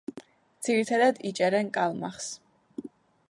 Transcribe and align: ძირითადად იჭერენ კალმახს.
ძირითადად 0.67 1.19
იჭერენ 1.31 1.71
კალმახს. 1.77 2.31